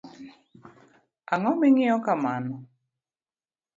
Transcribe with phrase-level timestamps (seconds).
[1.33, 2.53] Ango mingiyo kamano.